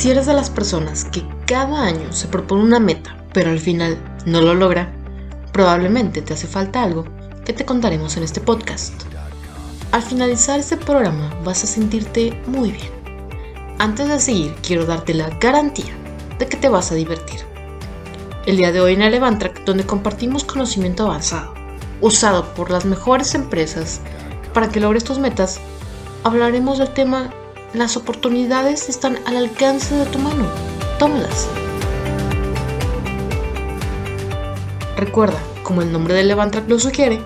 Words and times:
Si 0.00 0.10
eres 0.10 0.24
de 0.24 0.32
las 0.32 0.48
personas 0.48 1.04
que 1.04 1.22
cada 1.44 1.82
año 1.82 2.10
se 2.10 2.26
propone 2.26 2.62
una 2.62 2.80
meta, 2.80 3.14
pero 3.34 3.50
al 3.50 3.60
final 3.60 3.98
no 4.24 4.40
lo 4.40 4.54
logra, 4.54 4.90
probablemente 5.52 6.22
te 6.22 6.32
hace 6.32 6.46
falta 6.46 6.82
algo 6.82 7.04
que 7.44 7.52
te 7.52 7.66
contaremos 7.66 8.16
en 8.16 8.22
este 8.22 8.40
podcast. 8.40 8.94
Al 9.92 10.00
finalizar 10.02 10.58
este 10.58 10.78
programa 10.78 11.30
vas 11.44 11.64
a 11.64 11.66
sentirte 11.66 12.32
muy 12.46 12.70
bien. 12.70 12.90
Antes 13.78 14.08
de 14.08 14.20
seguir, 14.20 14.54
quiero 14.62 14.86
darte 14.86 15.12
la 15.12 15.28
garantía 15.38 15.92
de 16.38 16.46
que 16.46 16.56
te 16.56 16.70
vas 16.70 16.90
a 16.90 16.94
divertir. 16.94 17.40
El 18.46 18.56
día 18.56 18.72
de 18.72 18.80
hoy 18.80 18.94
en 18.94 19.02
Elevantrack, 19.02 19.66
donde 19.66 19.84
compartimos 19.84 20.44
conocimiento 20.44 21.04
avanzado, 21.04 21.52
usado 22.00 22.54
por 22.54 22.70
las 22.70 22.86
mejores 22.86 23.34
empresas 23.34 24.00
para 24.54 24.70
que 24.70 24.80
logres 24.80 25.04
tus 25.04 25.18
metas, 25.18 25.60
hablaremos 26.24 26.78
del 26.78 26.88
tema 26.88 27.34
Las 27.72 27.96
oportunidades 27.96 28.88
están 28.88 29.20
al 29.26 29.36
alcance 29.36 29.94
de 29.94 30.04
tu 30.06 30.18
mano. 30.18 30.44
Tómalas. 30.98 31.46
Recuerda, 34.96 35.38
como 35.62 35.80
el 35.80 35.92
nombre 35.92 36.14
de 36.14 36.22
Elevantrack 36.22 36.68
lo 36.68 36.80
sugiere, 36.80 37.22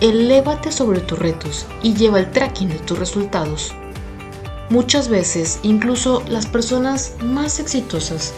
elévate 0.00 0.72
sobre 0.72 1.00
tus 1.00 1.18
retos 1.18 1.66
y 1.82 1.92
lleva 1.92 2.18
el 2.18 2.30
tracking 2.30 2.70
de 2.70 2.78
tus 2.78 2.98
resultados. 2.98 3.74
Muchas 4.70 5.08
veces, 5.08 5.60
incluso 5.62 6.24
las 6.28 6.46
personas 6.46 7.16
más 7.22 7.60
exitosas 7.60 8.32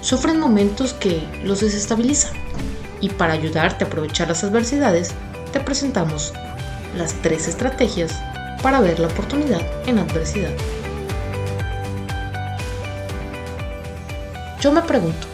sufren 0.00 0.40
momentos 0.40 0.94
que 0.94 1.22
los 1.44 1.60
desestabilizan. 1.60 2.32
Y 3.00 3.10
para 3.10 3.34
ayudarte 3.34 3.84
a 3.84 3.86
aprovechar 3.86 4.26
las 4.26 4.42
adversidades, 4.42 5.12
te 5.52 5.60
presentamos 5.60 6.32
las 6.96 7.14
tres 7.22 7.46
estrategias 7.46 8.12
para 8.64 8.80
ver 8.80 8.98
la 8.98 9.06
oportunidad 9.06 9.62
en 9.86 10.00
adversidad. 10.00 10.50
Yo 14.60 14.72
me 14.72 14.82
pregunto, 14.82 15.26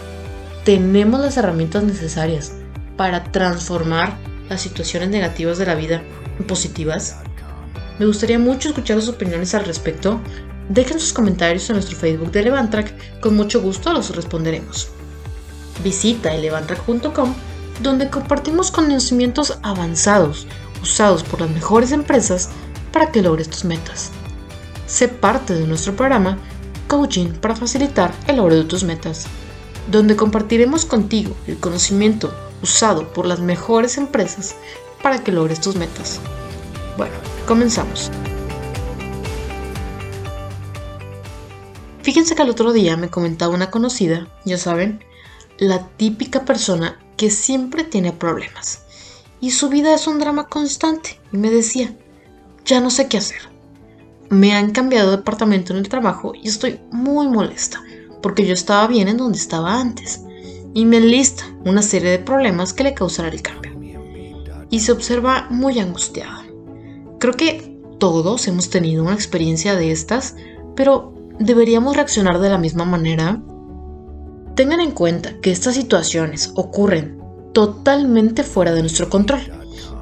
¿tenemos 0.64 1.20
las 1.20 1.36
herramientas 1.36 1.82
necesarias 1.82 2.52
para 2.96 3.24
transformar 3.24 4.16
las 4.48 4.60
situaciones 4.60 5.08
negativas 5.08 5.56
de 5.58 5.66
la 5.66 5.74
vida 5.74 6.02
en 6.38 6.46
positivas? 6.46 7.16
Me 7.98 8.06
gustaría 8.06 8.38
mucho 8.38 8.68
escuchar 8.68 9.00
sus 9.00 9.14
opiniones 9.14 9.54
al 9.54 9.64
respecto. 9.64 10.20
Dejen 10.68 11.00
sus 11.00 11.12
comentarios 11.12 11.68
en 11.70 11.76
nuestro 11.76 11.96
Facebook 11.96 12.32
de 12.32 12.40
Elevantrack, 12.40 13.20
con 13.20 13.34
mucho 13.34 13.62
gusto 13.62 13.92
los 13.92 14.14
responderemos. 14.14 14.88
Visita 15.82 16.34
elevantrack.com 16.34 17.34
donde 17.82 18.08
compartimos 18.08 18.70
conocimientos 18.70 19.58
avanzados 19.62 20.46
usados 20.82 21.22
por 21.24 21.40
las 21.40 21.50
mejores 21.50 21.92
empresas 21.92 22.50
para 22.92 23.10
que 23.10 23.22
logres 23.22 23.48
tus 23.48 23.64
metas. 23.64 24.10
Sé 24.86 25.08
parte 25.08 25.54
de 25.54 25.66
nuestro 25.66 25.96
programa 25.96 26.38
Coaching 26.94 27.32
para 27.40 27.56
facilitar 27.56 28.14
el 28.28 28.36
logro 28.36 28.54
de 28.54 28.62
tus 28.62 28.84
metas, 28.84 29.26
donde 29.90 30.14
compartiremos 30.14 30.84
contigo 30.84 31.34
el 31.48 31.58
conocimiento 31.58 32.32
usado 32.62 33.12
por 33.12 33.26
las 33.26 33.40
mejores 33.40 33.98
empresas 33.98 34.54
para 35.02 35.24
que 35.24 35.32
logres 35.32 35.60
tus 35.60 35.74
metas. 35.74 36.20
Bueno, 36.96 37.14
comenzamos. 37.48 38.12
Fíjense 42.02 42.36
que 42.36 42.42
el 42.42 42.50
otro 42.50 42.72
día 42.72 42.96
me 42.96 43.10
comentaba 43.10 43.52
una 43.52 43.72
conocida, 43.72 44.28
ya 44.44 44.56
saben, 44.56 45.02
la 45.58 45.88
típica 45.96 46.44
persona 46.44 47.00
que 47.16 47.28
siempre 47.28 47.82
tiene 47.82 48.12
problemas 48.12 48.82
y 49.40 49.50
su 49.50 49.68
vida 49.68 49.92
es 49.92 50.06
un 50.06 50.20
drama 50.20 50.46
constante 50.46 51.18
y 51.32 51.38
me 51.38 51.50
decía, 51.50 51.92
ya 52.64 52.80
no 52.80 52.90
sé 52.90 53.08
qué 53.08 53.16
hacer. 53.16 53.53
Me 54.34 54.52
han 54.52 54.72
cambiado 54.72 55.12
de 55.12 55.18
departamento 55.18 55.72
en 55.72 55.78
el 55.78 55.88
trabajo 55.88 56.32
y 56.34 56.48
estoy 56.48 56.80
muy 56.90 57.28
molesta 57.28 57.80
porque 58.20 58.44
yo 58.44 58.52
estaba 58.52 58.88
bien 58.88 59.06
en 59.06 59.16
donde 59.16 59.38
estaba 59.38 59.80
antes 59.80 60.22
y 60.74 60.86
me 60.86 60.98
lista 60.98 61.44
una 61.64 61.82
serie 61.82 62.10
de 62.10 62.18
problemas 62.18 62.72
que 62.72 62.82
le 62.82 62.94
causará 62.94 63.28
el 63.28 63.42
cambio. 63.42 63.70
Y 64.70 64.80
se 64.80 64.90
observa 64.90 65.46
muy 65.50 65.78
angustiada. 65.78 66.44
Creo 67.20 67.34
que 67.34 67.78
todos 68.00 68.48
hemos 68.48 68.70
tenido 68.70 69.04
una 69.04 69.14
experiencia 69.14 69.76
de 69.76 69.92
estas, 69.92 70.34
pero 70.74 71.14
¿deberíamos 71.38 71.94
reaccionar 71.94 72.40
de 72.40 72.48
la 72.48 72.58
misma 72.58 72.84
manera? 72.84 73.40
Tengan 74.56 74.80
en 74.80 74.90
cuenta 74.90 75.38
que 75.42 75.52
estas 75.52 75.76
situaciones 75.76 76.50
ocurren 76.56 77.20
totalmente 77.52 78.42
fuera 78.42 78.72
de 78.72 78.80
nuestro 78.80 79.08
control 79.08 79.42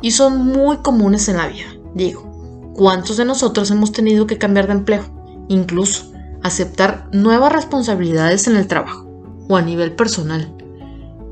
y 0.00 0.12
son 0.12 0.46
muy 0.46 0.78
comunes 0.78 1.28
en 1.28 1.36
la 1.36 1.48
vida. 1.48 1.66
Digo, 1.94 2.31
¿cuántos 2.74 3.16
de 3.16 3.24
nosotros 3.24 3.70
hemos 3.70 3.92
tenido 3.92 4.26
que 4.26 4.38
cambiar 4.38 4.66
de 4.66 4.74
empleo? 4.74 5.04
Incluso 5.48 6.12
aceptar 6.42 7.08
nuevas 7.12 7.52
responsabilidades 7.52 8.46
en 8.46 8.56
el 8.56 8.66
trabajo 8.66 9.06
o 9.48 9.56
a 9.56 9.62
nivel 9.62 9.92
personal. 9.92 10.52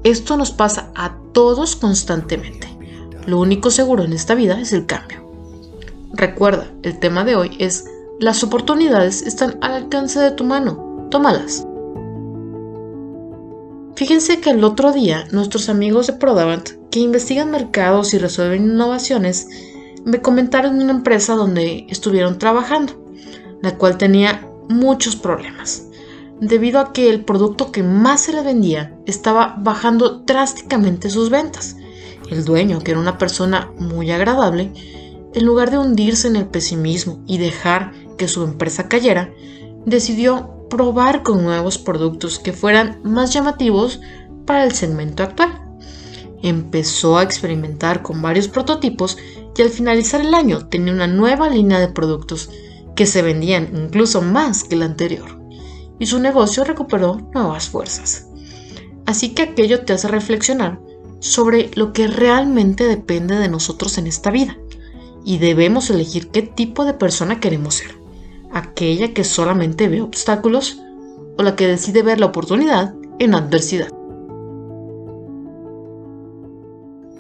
Esto 0.05 0.37
nos 0.37 0.51
pasa 0.51 0.91
a 0.95 1.17
todos 1.33 1.77
constantemente. 1.77 2.69
Lo 3.27 3.39
único 3.39 3.71
seguro 3.71 4.05
en 4.05 4.13
esta 4.13 4.35
vida 4.35 4.61
es 4.61 4.73
el 4.73 4.87
cambio. 4.87 5.31
Recuerda, 6.13 6.71
el 6.83 6.99
tema 6.99 7.25
de 7.25 7.37
hoy 7.37 7.57
es 7.59 7.85
las 8.19 8.43
oportunidades 8.43 9.23
están 9.23 9.59
al 9.61 9.73
alcance 9.73 10.19
de 10.21 10.33
tu 10.33 10.45
mano. 10.45 11.09
Tómalas. 11.11 11.67
Fíjense 13.95 14.41
que 14.41 14.51
el 14.51 14.65
otro 14.65 14.93
día 14.93 15.27
nuestros 15.31 15.69
amigos 15.69 16.07
de 16.07 16.15
Prodavant, 16.15 16.71
que 16.91 17.01
investigan 17.01 17.51
mercados 17.51 18.15
y 18.15 18.19
resuelven 18.19 18.65
innovaciones, 18.65 19.49
me 20.05 20.21
comentaron 20.21 20.81
una 20.81 20.93
empresa 20.93 21.35
donde 21.35 21.87
estuvieron 21.89 22.39
trabajando, 22.39 22.93
la 23.63 23.77
cual 23.77 23.99
tenía 23.99 24.47
muchos 24.69 25.17
problemas 25.17 25.85
debido 26.41 26.81
a 26.81 26.93
que 26.93 27.11
el 27.11 27.25
producto 27.25 27.71
que 27.71 27.83
más 27.83 28.23
se 28.23 28.33
le 28.33 28.43
vendía 28.43 28.95
estaba 29.07 29.57
bajando 29.59 30.23
drásticamente 30.25 31.11
sus 31.11 31.31
ventas. 31.31 31.77
El 32.31 32.45
dueño, 32.45 32.81
que 32.81 32.93
era 32.93 33.01
una 33.01 33.19
persona 33.19 33.71
muy 33.79 34.11
agradable, 34.11 34.73
en 35.35 35.45
lugar 35.45 35.71
de 35.71 35.79
hundirse 35.79 36.29
en 36.29 36.37
el 36.37 36.47
pesimismo 36.47 37.23
y 37.27 37.39
dejar 37.39 37.93
que 38.17 38.29
su 38.29 38.43
empresa 38.43 38.89
cayera, 38.89 39.33
decidió 39.85 40.67
probar 40.71 41.23
con 41.23 41.43
nuevos 41.43 41.79
productos 41.79 42.39
que 42.39 42.53
fueran 42.53 43.01
más 43.03 43.33
llamativos 43.33 44.01
para 44.47 44.65
el 44.65 44.73
segmento 44.73 45.23
actual. 45.23 45.61
Empezó 46.43 47.19
a 47.19 47.23
experimentar 47.23 48.03
con 48.03 48.23
varios 48.23 48.49
prototipos 48.49 49.19
y 49.57 49.63
al 49.63 49.71
finalizar 49.71 50.21
el 50.21 50.35
año 50.35 50.69
tenía 50.69 50.93
una 50.93 51.07
nueva 51.07 51.49
línea 51.49 51.79
de 51.81 51.89
productos 51.89 52.51
que 52.97 53.07
se 53.07 53.23
vendían 53.23 53.71
incluso 53.75 54.23
más 54.23 54.65
que 54.65 54.77
la 54.77 54.87
anterior 54.87 55.41
y 55.99 56.07
su 56.07 56.19
negocio 56.19 56.65
recuperó 56.65 57.21
nuevas 57.33 57.69
fuerzas. 57.69 58.27
Así 59.07 59.35
que 59.35 59.43
aquello 59.43 59.85
te 59.85 59.93
hace 59.93 60.09
reflexionar 60.09 60.81
sobre 61.21 61.71
lo 61.75 61.93
que 61.93 62.07
realmente 62.07 62.85
depende 62.85 63.37
de 63.37 63.49
nosotros 63.49 63.99
en 63.99 64.07
esta 64.07 64.31
vida 64.31 64.57
y 65.25 65.39
debemos 65.39 65.91
elegir 65.91 66.31
qué 66.31 66.43
tipo 66.43 66.85
de 66.85 66.95
persona 66.95 67.41
queremos 67.41 67.75
ser. 67.75 67.99
Aquella 68.53 69.13
que 69.13 69.25
solamente 69.25 69.89
ve 69.89 70.01
obstáculos 70.01 70.81
o 71.39 71.43
la 71.43 71.55
que 71.55 71.67
decide 71.67 72.03
ver 72.03 72.19
la 72.19 72.27
oportunidad 72.27 72.95
en 73.19 73.35
adversidad. 73.35 73.91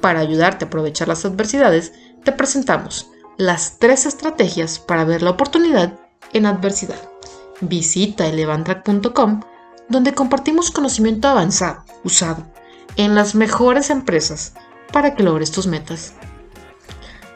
Para 0.00 0.20
ayudarte 0.20 0.64
a 0.64 0.68
aprovechar 0.68 1.08
las 1.08 1.24
adversidades, 1.26 1.92
te 2.24 2.32
presentamos 2.32 3.08
las 3.36 3.78
tres 3.78 4.06
estrategias 4.06 4.78
para 4.78 5.04
ver 5.04 5.22
la 5.22 5.30
oportunidad 5.30 5.98
en 6.32 6.46
adversidad 6.46 7.10
visita 7.60 8.26
elevantrack.com 8.26 9.40
donde 9.88 10.14
compartimos 10.14 10.70
conocimiento 10.70 11.28
avanzado, 11.28 11.84
usado, 12.04 12.46
en 12.96 13.14
las 13.14 13.34
mejores 13.34 13.90
empresas 13.90 14.54
para 14.92 15.14
que 15.14 15.22
logres 15.22 15.50
tus 15.50 15.66
metas. 15.66 16.14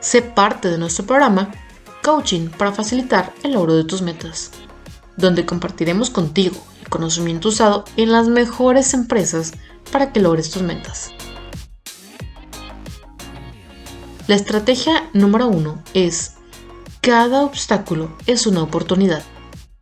Sé 0.00 0.22
parte 0.22 0.69
de 0.69 0.78
nuestro 0.78 1.04
programa 1.04 1.51
Coaching 2.03 2.48
para 2.48 2.72
facilitar 2.72 3.33
el 3.42 3.53
logro 3.53 3.75
de 3.75 3.84
tus 3.84 4.03
metas, 4.03 4.51
donde 5.16 5.47
compartiremos 5.47 6.10
contigo 6.10 6.57
el 6.81 6.89
conocimiento 6.89 7.48
usado 7.48 7.84
en 7.97 8.13
las 8.13 8.28
mejores 8.28 8.95
empresas 8.95 9.53
para 9.91 10.13
que 10.13 10.21
logres 10.21 10.51
tus 10.51 10.63
metas. 10.63 11.10
La 14.26 14.36
estrategia 14.36 15.10
número 15.12 15.48
uno 15.48 15.82
es, 15.92 16.32
cada 17.03 17.42
obstáculo 17.42 18.16
es 18.26 18.47
una 18.47 18.62
oportunidad. 18.62 19.22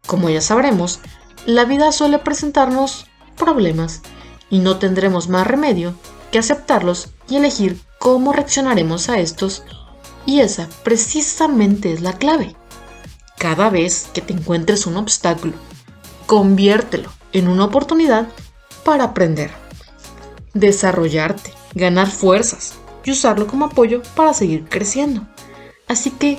Como 0.05 0.29
ya 0.31 0.41
sabremos, 0.41 0.99
la 1.47 1.65
vida 1.65 1.93
suele 1.93 2.19
presentarnos 2.19 3.07
problemas 3.37 4.03
y 4.51 4.59
no 4.59 4.79
tendremos 4.79 5.29
más 5.29 5.47
remedio 5.47 5.95
que 6.33 6.41
aceptarlos 6.41 7.11
y 7.29 7.37
elegir 7.37 7.81
cómo 8.01 8.33
reaccionaremos 8.33 9.09
a 9.11 9.21
estos 9.21 9.63
y 10.27 10.41
esa 10.41 10.69
precisamente 10.83 11.93
es 11.93 12.01
la 12.01 12.15
clave. 12.15 12.57
Cada 13.39 13.71
vez 13.71 14.09
que 14.13 14.23
te 14.23 14.33
encuentres 14.33 14.87
un 14.87 14.97
obstáculo, 14.97 15.55
conviértelo 16.27 17.13
en 17.33 17.47
una 17.47 17.67
oportunidad 17.67 18.27
para 18.83 19.05
aprender, 19.05 19.53
desarrollarte, 20.53 21.53
ganar 21.75 22.11
fuerzas 22.11 22.75
y 23.05 23.11
usarlo 23.11 23.47
como 23.47 23.67
apoyo 23.67 24.03
para 24.15 24.35
seguir 24.35 24.65
creciendo. 24.69 25.27
Así 25.89 26.11
que, 26.11 26.39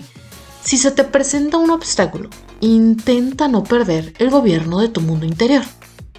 si 0.64 0.78
se 0.78 0.92
te 0.92 1.04
presenta 1.04 1.58
un 1.58 1.70
obstáculo 1.72 2.30
intenta 2.64 3.50
no 3.50 3.66
perder 3.66 4.14
el 4.20 4.30
gobierno 4.30 4.80
de 4.80 4.88
tu 4.88 5.02
mundo 5.02 5.26
interior. 5.26 5.64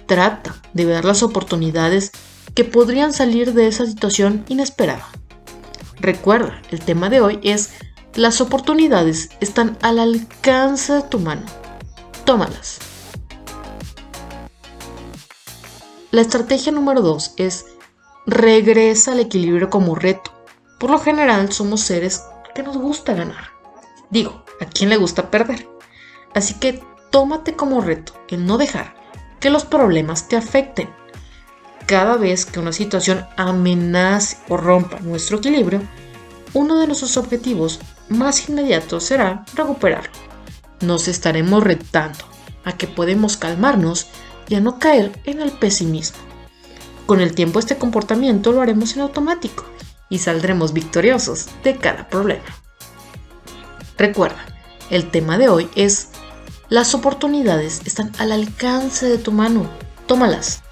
Trata 0.05 0.55
de 0.73 0.85
ver 0.85 1.03
las 1.03 1.23
oportunidades 1.23 2.11
que 2.53 2.63
podrían 2.63 3.13
salir 3.13 3.53
de 3.53 3.67
esa 3.67 3.87
situación 3.87 4.45
inesperada. 4.47 5.07
Recuerda, 5.99 6.61
el 6.69 6.81
tema 6.81 7.09
de 7.09 7.21
hoy 7.21 7.39
es 7.41 7.71
las 8.13 8.41
oportunidades 8.41 9.29
están 9.41 9.75
al 9.81 9.97
alcance 9.97 10.93
de 10.93 11.01
tu 11.01 11.19
mano. 11.19 11.41
Tómalas. 12.25 12.77
La 16.11 16.21
estrategia 16.21 16.71
número 16.71 17.01
2 17.01 17.33
es 17.37 17.65
regresa 18.27 19.13
al 19.13 19.19
equilibrio 19.19 19.71
como 19.71 19.95
reto. 19.95 20.34
Por 20.85 20.91
lo 20.91 20.99
general 20.99 21.51
somos 21.51 21.81
seres 21.81 22.25
que 22.53 22.61
nos 22.61 22.77
gusta 22.77 23.15
ganar. 23.15 23.49
Digo, 24.11 24.43
¿a 24.61 24.65
quién 24.65 24.91
le 24.91 24.97
gusta 24.97 25.31
perder? 25.31 25.67
Así 26.35 26.59
que 26.59 26.83
tómate 27.09 27.55
como 27.55 27.81
reto 27.81 28.13
el 28.27 28.45
no 28.45 28.59
dejar 28.59 28.93
que 29.39 29.49
los 29.49 29.65
problemas 29.65 30.27
te 30.27 30.35
afecten. 30.35 30.87
Cada 31.87 32.17
vez 32.17 32.45
que 32.45 32.59
una 32.59 32.71
situación 32.71 33.25
amenace 33.35 34.37
o 34.47 34.57
rompa 34.57 34.99
nuestro 34.99 35.37
equilibrio, 35.37 35.81
uno 36.53 36.77
de 36.77 36.85
nuestros 36.85 37.17
objetivos 37.17 37.79
más 38.07 38.47
inmediatos 38.47 39.05
será 39.05 39.43
recuperarlo. 39.55 40.13
Nos 40.81 41.07
estaremos 41.07 41.63
retando 41.63 42.25
a 42.63 42.73
que 42.73 42.85
podemos 42.85 43.37
calmarnos 43.37 44.05
y 44.47 44.53
a 44.53 44.59
no 44.59 44.77
caer 44.77 45.19
en 45.25 45.41
el 45.41 45.51
pesimismo. 45.51 46.19
Con 47.07 47.21
el 47.21 47.33
tiempo 47.33 47.57
este 47.57 47.79
comportamiento 47.79 48.51
lo 48.51 48.61
haremos 48.61 48.95
en 48.95 49.01
automático 49.01 49.65
y 50.09 50.19
saldremos 50.19 50.73
victoriosos 50.73 51.47
de 51.63 51.77
cada 51.77 52.07
problema. 52.07 52.45
Recuerda, 53.97 54.45
el 54.89 55.09
tema 55.09 55.37
de 55.37 55.49
hoy 55.49 55.69
es 55.75 56.09
las 56.69 56.95
oportunidades 56.95 57.81
están 57.85 58.11
al 58.17 58.31
alcance 58.31 59.07
de 59.07 59.17
tu 59.17 59.31
mano. 59.31 59.69
Tómalas. 60.07 60.63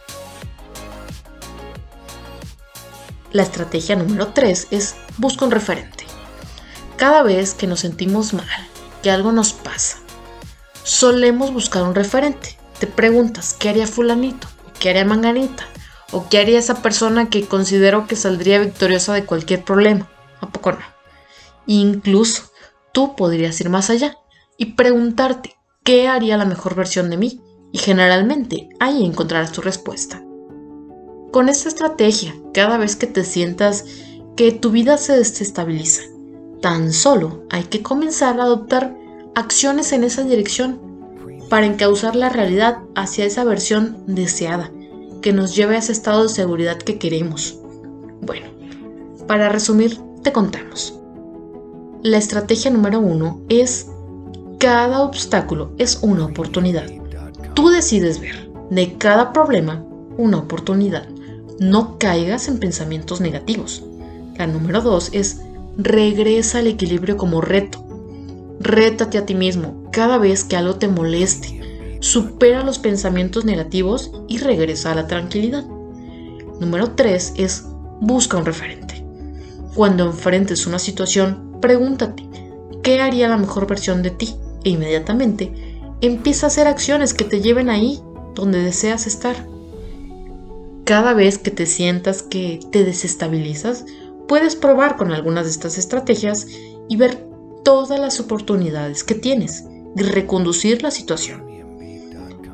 La 3.31 3.43
estrategia 3.43 3.95
número 3.95 4.27
3 4.27 4.67
es 4.71 4.95
busca 5.17 5.45
un 5.45 5.51
referente. 5.51 6.05
Cada 6.97 7.23
vez 7.23 7.53
que 7.53 7.67
nos 7.67 7.81
sentimos 7.81 8.33
mal, 8.33 8.47
que 9.01 9.11
algo 9.11 9.31
nos 9.31 9.53
pasa, 9.53 9.97
solemos 10.83 11.53
buscar 11.53 11.83
un 11.83 11.95
referente. 11.95 12.57
Te 12.79 12.87
preguntas, 12.87 13.55
¿qué 13.57 13.69
haría 13.69 13.87
fulanito? 13.87 14.47
¿Qué 14.79 14.89
haría 14.89 15.05
manganita? 15.05 15.65
¿O 16.13 16.29
qué 16.29 16.37
haría 16.37 16.59
esa 16.59 16.83
persona 16.83 17.31
que 17.31 17.47
considero 17.47 18.05
que 18.05 18.15
saldría 18.15 18.59
victoriosa 18.59 19.15
de 19.15 19.25
cualquier 19.25 19.63
problema? 19.63 20.07
¿A 20.41 20.49
poco 20.49 20.73
no? 20.73 20.77
Incluso 21.65 22.43
tú 22.91 23.15
podrías 23.15 23.59
ir 23.59 23.69
más 23.69 23.89
allá 23.89 24.19
y 24.55 24.73
preguntarte 24.73 25.55
qué 25.83 26.07
haría 26.07 26.37
la 26.37 26.45
mejor 26.45 26.75
versión 26.75 27.09
de 27.09 27.17
mí 27.17 27.41
y 27.71 27.79
generalmente 27.79 28.69
ahí 28.79 29.03
encontrarás 29.03 29.51
tu 29.51 29.61
respuesta. 29.61 30.23
Con 31.31 31.49
esta 31.49 31.67
estrategia, 31.67 32.35
cada 32.53 32.77
vez 32.77 32.95
que 32.95 33.07
te 33.07 33.23
sientas 33.23 33.85
que 34.37 34.51
tu 34.51 34.69
vida 34.69 34.99
se 34.99 35.17
desestabiliza, 35.17 36.03
tan 36.61 36.93
solo 36.93 37.43
hay 37.49 37.63
que 37.63 37.81
comenzar 37.81 38.39
a 38.39 38.43
adoptar 38.43 38.95
acciones 39.33 39.91
en 39.93 40.03
esa 40.03 40.23
dirección 40.23 40.79
para 41.49 41.65
encauzar 41.65 42.15
la 42.15 42.29
realidad 42.29 42.77
hacia 42.93 43.25
esa 43.25 43.43
versión 43.43 44.03
deseada 44.05 44.71
que 45.23 45.33
nos 45.33 45.55
lleve 45.55 45.75
a 45.75 45.79
ese 45.79 45.93
estado 45.93 46.21
de 46.21 46.29
seguridad 46.29 46.77
que 46.77 46.99
queremos. 46.99 47.57
Bueno, 48.21 48.45
para 49.25 49.49
resumir, 49.49 49.97
te 50.21 50.31
contamos. 50.31 50.99
La 52.03 52.17
estrategia 52.17 52.69
número 52.69 52.99
uno 52.99 53.41
es 53.49 53.87
cada 54.59 55.01
obstáculo 55.01 55.71
es 55.77 55.99
una 56.01 56.25
oportunidad. 56.25 56.87
Tú 57.53 57.69
decides 57.69 58.19
ver 58.19 58.49
de 58.69 58.97
cada 58.97 59.33
problema 59.33 59.83
una 60.17 60.37
oportunidad. 60.37 61.07
No 61.59 61.97
caigas 61.97 62.47
en 62.49 62.59
pensamientos 62.59 63.21
negativos. 63.21 63.83
La 64.37 64.45
número 64.45 64.81
dos 64.81 65.09
es 65.13 65.41
regresa 65.77 66.59
al 66.59 66.67
equilibrio 66.67 67.15
como 67.15 67.39
reto. 67.39 67.83
Rétate 68.59 69.17
a 69.17 69.25
ti 69.25 69.35
mismo 69.35 69.83
cada 69.91 70.17
vez 70.17 70.43
que 70.43 70.57
algo 70.57 70.75
te 70.75 70.89
moleste. 70.89 71.62
Supera 72.03 72.65
los 72.65 72.79
pensamientos 72.79 73.45
negativos 73.45 74.11
y 74.27 74.37
regresa 74.39 74.91
a 74.91 74.95
la 74.95 75.07
tranquilidad. 75.07 75.63
Número 76.59 76.91
3 76.91 77.35
es 77.37 77.63
busca 78.01 78.35
un 78.35 78.43
referente. 78.43 79.05
Cuando 79.73 80.07
enfrentes 80.07 80.67
una 80.67 80.79
situación 80.79 81.59
pregúntate, 81.61 82.27
¿qué 82.83 82.99
haría 82.99 83.29
la 83.29 83.37
mejor 83.37 83.67
versión 83.67 84.03
de 84.03 84.09
ti? 84.09 84.35
E 84.65 84.71
inmediatamente 84.71 85.53
empieza 86.01 86.45
a 86.45 86.47
hacer 86.47 86.67
acciones 86.67 87.13
que 87.13 87.23
te 87.23 87.39
lleven 87.39 87.69
ahí 87.69 88.01
donde 88.35 88.61
deseas 88.61 89.07
estar. 89.07 89.47
Cada 90.83 91.13
vez 91.13 91.37
que 91.37 91.51
te 91.51 91.65
sientas 91.65 92.21
que 92.21 92.59
te 92.69 92.83
desestabilizas, 92.83 93.85
puedes 94.27 94.57
probar 94.57 94.97
con 94.97 95.13
algunas 95.13 95.45
de 95.45 95.51
estas 95.51 95.77
estrategias 95.77 96.47
y 96.89 96.97
ver 96.97 97.25
todas 97.63 97.97
las 97.97 98.19
oportunidades 98.19 99.05
que 99.05 99.15
tienes 99.15 99.63
de 99.95 100.03
reconducir 100.03 100.83
la 100.83 100.91
situación. 100.91 101.53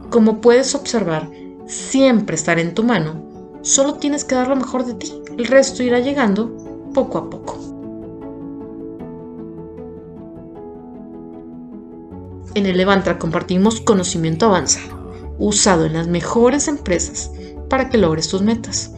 Como 0.09 0.41
puedes 0.41 0.73
observar, 0.73 1.29
siempre 1.67 2.35
estar 2.35 2.57
en 2.57 2.73
tu 2.73 2.83
mano, 2.83 3.23
solo 3.61 3.95
tienes 3.95 4.25
que 4.25 4.35
dar 4.35 4.47
lo 4.47 4.55
mejor 4.55 4.85
de 4.85 4.95
ti, 4.95 5.13
el 5.37 5.45
resto 5.45 5.83
irá 5.83 5.99
llegando 5.99 6.51
poco 6.93 7.17
a 7.19 7.29
poco. 7.29 7.57
En 12.55 12.65
el 12.65 12.77
Levantra 12.77 13.19
compartimos 13.19 13.81
conocimiento 13.81 14.47
avanzado, 14.47 15.13
usado 15.37 15.85
en 15.85 15.93
las 15.93 16.07
mejores 16.07 16.67
empresas 16.67 17.31
para 17.69 17.89
que 17.89 17.99
logres 17.99 18.27
tus 18.29 18.41
metas. 18.41 18.91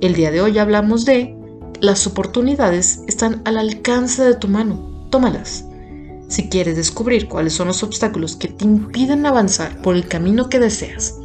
El 0.00 0.14
día 0.14 0.30
de 0.30 0.40
hoy 0.40 0.58
hablamos 0.58 1.04
de 1.04 1.36
las 1.80 2.06
oportunidades 2.06 3.02
están 3.06 3.42
al 3.44 3.58
alcance 3.58 4.24
de 4.24 4.34
tu 4.34 4.48
mano, 4.48 5.06
tómalas. 5.10 5.66
Si 6.28 6.48
quieres 6.48 6.76
descubrir 6.76 7.28
cuáles 7.28 7.52
son 7.52 7.68
los 7.68 7.82
obstáculos 7.82 8.36
que 8.36 8.48
te 8.48 8.64
impiden 8.64 9.26
avanzar 9.26 9.80
por 9.82 9.94
el 9.94 10.08
camino 10.08 10.48
que 10.48 10.58
deseas, 10.58 11.16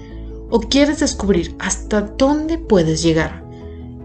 o 0.49 0.59
quieres 0.59 0.99
descubrir 0.99 1.55
hasta 1.59 2.01
dónde 2.01 2.57
puedes 2.57 3.01
llegar, 3.01 3.43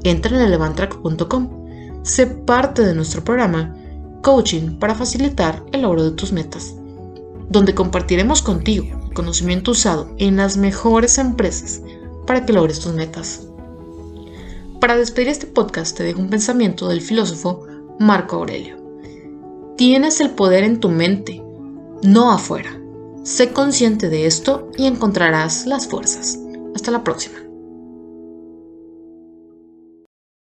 entra 0.03 0.37
en 0.37 0.43
elevantrack.com. 0.43 2.03
Sé 2.03 2.27
parte 2.27 2.83
de 2.83 2.95
nuestro 2.95 3.25
programa 3.25 3.75
Coaching 4.23 4.79
para 4.79 4.95
facilitar 4.95 5.65
el 5.73 5.83
logro 5.83 6.05
de 6.05 6.11
tus 6.13 6.33
metas 6.33 6.75
donde 7.49 7.75
compartiremos 7.75 8.43
contigo 8.43 8.87
conocimiento 9.15 9.71
usado 9.71 10.11
en 10.19 10.37
las 10.37 10.57
mejores 10.57 11.19
empresas 11.19 11.81
para 12.27 12.45
que 12.45 12.53
logres 12.53 12.81
tus 12.81 12.93
metas. 12.93 13.47
Para 14.81 14.97
despedir 14.97 15.29
este 15.29 15.47
podcast 15.47 15.97
te 15.97 16.03
dejo 16.03 16.21
un 16.21 16.31
pensamiento 16.31 16.89
del 16.89 17.01
filósofo 17.01 17.65
Marco 17.99 18.37
Aurelio. 18.37 18.84
Tienes 19.77 20.21
el 20.21 20.31
poder 20.31 20.63
en 20.63 20.79
tu 20.79 20.89
mente, 20.89 21.43
no 22.03 22.31
afuera. 22.31 22.81
Sé 23.25 23.53
consciente 23.53 24.09
de 24.09 24.27
esto 24.27 24.71
y 24.77 24.87
encontrarás 24.87 25.67
las 25.67 25.89
fuerzas. 25.89 26.39
Hasta 26.77 26.93
la 26.93 27.03
próxima. 27.03 27.44